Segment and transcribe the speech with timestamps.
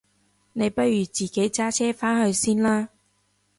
[0.53, 2.89] 你不如自己揸車返去先啦？